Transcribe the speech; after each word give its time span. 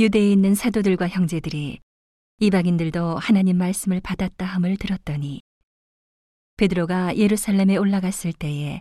유대에 0.00 0.32
있는 0.32 0.54
사도들과 0.54 1.08
형제들이 1.08 1.78
이방인들도 2.38 3.18
하나님 3.18 3.58
말씀을 3.58 4.00
받았다 4.00 4.46
함을 4.46 4.78
들었더니 4.78 5.42
베드로가 6.56 7.18
예루살렘에 7.18 7.76
올라갔을 7.76 8.32
때에 8.32 8.80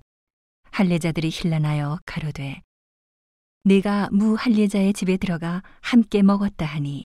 할례자들이 0.71 1.29
힐난하여 1.29 1.99
가로되 2.05 2.61
네가 3.65 4.11
무 4.13 4.35
할례자의 4.35 4.93
집에 4.93 5.17
들어가 5.17 5.61
함께 5.81 6.21
먹었다 6.21 6.65
하니 6.65 7.03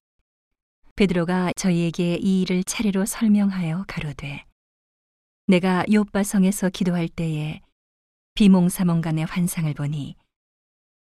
베드로가 0.94 1.54
저희에게 1.56 2.14
이 2.22 2.42
일을 2.42 2.62
차례로 2.62 3.06
설명하여 3.06 3.86
가로되 3.88 4.44
내가 5.48 5.84
요빠 5.92 6.22
성에서 6.22 6.70
기도할 6.70 7.08
때에 7.08 7.60
비몽사몽간의 8.34 9.24
환상을 9.24 9.74
보니 9.74 10.14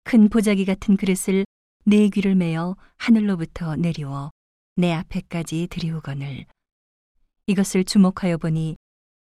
큰 0.05 0.27
보자기 0.27 0.65
같은 0.65 0.97
그릇을 0.97 1.45
네 1.87 2.09
귀를 2.09 2.33
메어 2.33 2.75
하늘로부터 2.97 3.75
내리워 3.75 4.31
내 4.75 4.91
앞에까지 4.91 5.67
들이우거늘 5.69 6.47
이것을 7.45 7.83
주목하여 7.83 8.37
보니 8.37 8.75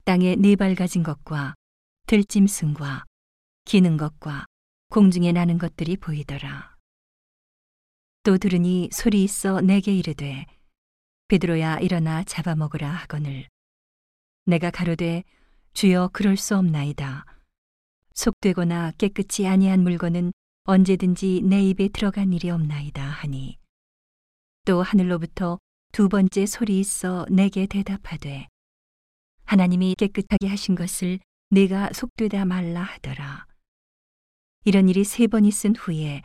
땅에 0.05 0.34
네 0.34 0.56
발 0.56 0.75
가진 0.75 1.05
것과 1.05 1.55
들짐승과 2.09 3.05
기는 3.66 3.97
것과 3.97 4.47
공중에 4.89 5.30
나는 5.30 5.59
것들이 5.59 5.97
보이더라. 5.97 6.77
또 8.25 8.37
들으니 8.37 8.89
소리 8.92 9.23
있어 9.23 9.61
내게 9.61 9.95
이르되 9.95 10.45
베드로야 11.28 11.78
일어나 11.78 12.25
잡아먹으라 12.25 12.91
하거늘 12.91 13.48
내가 14.47 14.73
가로되 14.73 15.23
주여 15.73 16.11
그럴 16.12 16.37
수 16.37 16.56
없나이다. 16.56 17.25
속되거나 18.14 18.91
깨끗이 18.98 19.47
아니한 19.47 19.84
물건은 19.84 20.33
언제든지 20.70 21.42
내 21.42 21.60
입에 21.65 21.88
들어간 21.88 22.33
일이 22.33 22.48
없나이다 22.48 23.02
하니 23.02 23.59
또 24.65 24.83
하늘로부터 24.83 25.59
두 25.91 26.09
번째 26.09 26.47
소리 26.47 26.78
있어 26.78 27.27
내게 27.28 27.67
대답하되 27.67 28.47
하나님이 29.47 29.97
깨끗하게 29.98 30.47
하신 30.47 30.77
것을 30.77 31.19
내가 31.50 31.91
속되다 31.92 32.45
말라 32.45 32.83
하더라. 32.83 33.47
이런 34.64 34.89
일이 34.89 35.03
세 35.03 35.27
번 35.27 35.45
있은 35.45 35.75
후에 35.75 36.22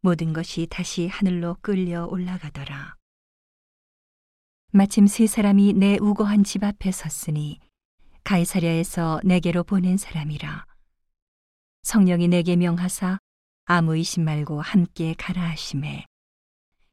모든 0.00 0.32
것이 0.32 0.68
다시 0.70 1.08
하늘로 1.08 1.56
끌려 1.60 2.06
올라가더라. 2.06 2.94
마침 4.70 5.08
세 5.08 5.26
사람이 5.26 5.72
내 5.72 5.98
우거한 6.00 6.44
집 6.44 6.62
앞에 6.62 6.92
섰으니 6.92 7.58
가이사랴에서 8.22 9.22
내게로 9.24 9.64
보낸 9.64 9.96
사람이라. 9.96 10.66
성령이 11.82 12.28
내게 12.28 12.54
명하사 12.54 13.18
아무 13.70 13.96
의심 13.96 14.24
말고 14.24 14.62
함께 14.62 15.14
가라 15.18 15.42
하심에 15.50 16.06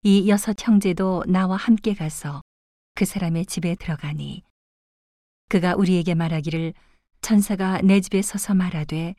이 0.04 0.28
여섯 0.28 0.58
형제도 0.60 1.24
나와 1.26 1.56
함께 1.56 1.94
가서 1.94 2.42
그 2.96 3.06
사람의 3.06 3.46
집에 3.46 3.76
들어가니 3.76 4.44
그가 5.48 5.76
우리에게 5.76 6.16
말하기를 6.16 6.74
천사가 7.22 7.80
내 7.82 8.02
집에 8.02 8.22
서서 8.22 8.56
말하되 8.56 9.16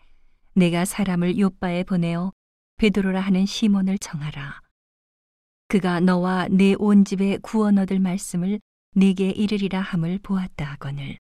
내가 0.55 0.85
사람을 0.85 1.39
요바에 1.39 1.85
보내어 1.85 2.31
베드로라 2.77 3.23
하는 3.23 3.47
시몬을 3.47 3.97
정하라. 4.01 4.61
그가 5.69 6.01
너와 6.01 6.49
내 6.49 6.75
온 6.79 7.07
집에 7.07 7.39
구원 7.39 7.79
얻을 7.79 8.01
말씀을 8.01 8.61
네게 8.95 9.31
이르리라 9.31 9.81
함을 9.81 10.19
보았다 10.19 10.63
하거늘 10.67 11.17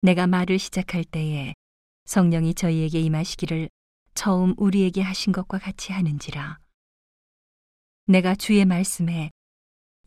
내가 0.00 0.28
말을 0.28 0.60
시작할 0.60 1.02
때에 1.02 1.54
성령이 2.04 2.54
저희에게 2.54 3.00
임하시기를 3.00 3.68
처음 4.18 4.52
우리에게 4.56 5.00
하신 5.00 5.32
것과 5.32 5.58
같이 5.58 5.92
하는지라. 5.92 6.58
내가 8.08 8.34
주의 8.34 8.64
말씀에 8.64 9.30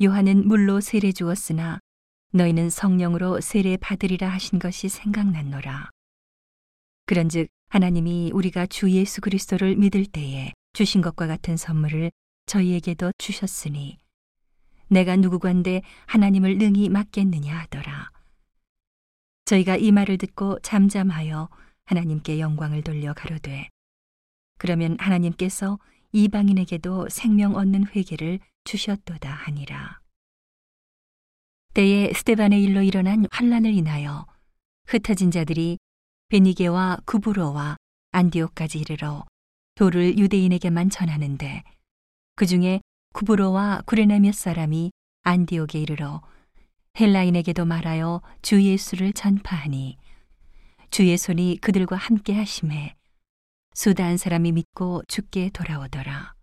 요한은 0.04 0.50
물로 0.50 0.82
세례 0.82 1.14
주었으나 1.14 1.80
너희는 2.34 2.70
성령으로 2.70 3.40
세례 3.40 3.78
받으리라 3.78 4.28
하신 4.28 4.60
것이 4.60 4.90
생각났노라. 4.90 5.90
그런즉 7.06 7.48
하나님이 7.70 8.32
우리가 8.34 8.66
주 8.66 8.92
예수 8.92 9.22
그리스도를 9.22 9.78
믿을 9.78 10.06
때에 10.06 10.52
주신 10.74 11.02
것과 11.02 11.28
같은 11.28 11.56
선물을 11.56 12.12
저희에게도 12.48 13.14
주셨으니 13.18 13.98
내가 14.90 15.16
누구관데 15.16 15.84
하나님을 16.08 16.58
능히 16.58 16.90
맡겠느냐 16.90 17.58
하더라. 17.60 18.12
저희가 19.46 19.78
이 19.78 19.94
말을 19.94 20.18
듣고 20.18 20.60
잠잠하여 20.60 21.48
하나님께 21.86 22.42
영광을 22.42 22.82
돌려 22.82 23.14
가로되 23.14 23.70
그러면 24.62 24.96
하나님께서 25.00 25.80
이방인에게도 26.12 27.10
생명 27.10 27.56
얻는 27.56 27.88
회개를 27.96 28.40
주셨도다 28.64 29.28
하니라. 29.28 30.02
때에 31.74 32.14
스테반의 32.14 32.62
일로 32.62 32.84
일어난 32.84 33.26
환란을 33.32 33.74
인하여 33.74 34.28
흩어진 34.86 35.32
자들이 35.32 35.80
베니게와 36.28 37.00
구브로와 37.08 37.78
안디오까지 38.12 38.78
이르러 38.78 39.26
도를 39.74 40.20
유대인에게만 40.20 40.92
전하는데 40.92 41.64
그 42.36 42.46
중에 42.46 42.82
구브로와 43.14 43.82
구레네 43.88 44.20
몇 44.20 44.36
사람이 44.36 44.92
안디옥에 45.24 45.80
이르러 45.80 46.22
헬라인에게도 47.00 47.66
말하여 47.66 48.22
주 48.44 48.62
예수를 48.62 49.14
전파하니 49.14 49.98
주의 50.92 51.18
손이 51.18 51.58
그들과 51.62 51.96
함께 51.96 52.36
하심에 52.36 52.96
수다한 53.74 54.18
사람이 54.18 54.52
믿고 54.52 55.04
죽게 55.08 55.52
돌아오더라. 55.52 56.34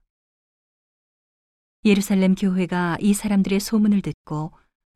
예루살렘 1.85 2.35
교회가 2.35 2.99
이 3.01 3.15
사람들의 3.15 3.61
소문을 3.61 4.03
듣고 4.03 4.53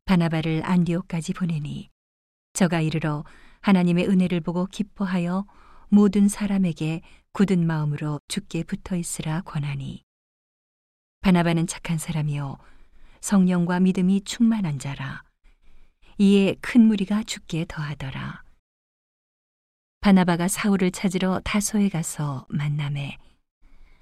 바나바를 0.07 0.63
안디옥까지 0.65 1.35
보내니 1.35 1.91
저가 2.55 2.81
이르러 2.81 3.25
하나님의 3.61 4.09
은혜를 4.09 4.41
보고 4.41 4.67
기뻐하여 4.67 5.47
모든 5.89 6.29
사람에게 6.29 7.03
굳은 7.33 7.67
마음으로 7.67 8.19
죽게 8.29 8.65
붙어 8.65 8.97
있으라 8.97 9.43
권하니 9.43 10.03
바나바는 11.21 11.67
착한 11.67 11.99
사람이요 11.99 12.59
성령과 13.21 13.79
믿음이 13.81 14.23
충만한 14.25 14.79
자라 14.79 15.23
이에 16.19 16.57
큰 16.61 16.83
무리가 16.87 17.23
죽게 17.23 17.67
더하더라. 17.69 18.43
바나바가 20.03 20.49
사울을 20.49 20.91
찾으러 20.91 21.41
다소에 21.45 21.89
가서 21.89 22.45
만남에 22.49 23.19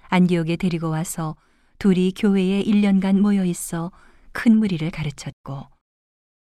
안디옥에 0.09 0.55
데리고 0.55 0.89
와서 0.89 1.35
둘이 1.77 2.11
교회에 2.17 2.63
1년간 2.63 3.19
모여 3.19 3.45
있어 3.45 3.91
큰 4.31 4.57
무리를 4.57 4.89
가르쳤고 4.89 5.67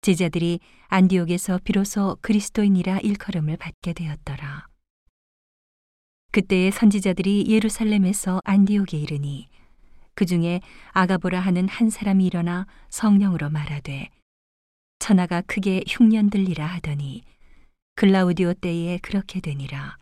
제자들이 0.01 0.61
안디옥에서 0.87 1.59
비로소 1.63 2.17
그리스도인이라 2.21 3.01
일컬음을 3.01 3.57
받게 3.57 3.93
되었더라. 3.93 4.65
그때의 6.31 6.71
선지자들이 6.71 7.45
예루살렘에서 7.47 8.39
안디옥에 8.45 8.97
이르니 8.97 9.47
그 10.15 10.25
중에 10.25 10.59
아가보라 10.91 11.39
하는 11.39 11.69
한 11.69 11.91
사람이 11.91 12.25
일어나 12.25 12.65
성령으로 12.89 13.51
말하되 13.51 14.09
천하가 14.97 15.41
크게 15.41 15.83
흉년들리라 15.87 16.65
하더니 16.65 17.21
글라우디오 17.97 18.53
때에 18.53 18.97
그렇게 18.97 19.39
되니라. 19.39 19.97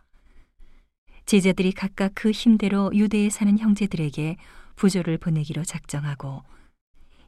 제자들이 1.26 1.70
각각 1.70 2.10
그 2.16 2.32
힘대로 2.32 2.90
유대에 2.92 3.30
사는 3.30 3.56
형제들에게 3.56 4.36
부조를 4.74 5.16
보내기로 5.18 5.62
작정하고 5.62 6.42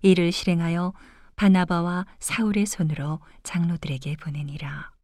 이를 0.03 0.33
실행하여 0.33 0.93
바나바와 1.37 2.07
사울의 2.19 2.67
손으로 2.67 3.21
장로들에게 3.45 4.17
보내니라. 4.17 4.96